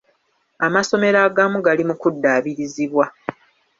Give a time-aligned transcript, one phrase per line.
[0.65, 3.05] Amasomero agamu gali mu kuddaabirizibwa.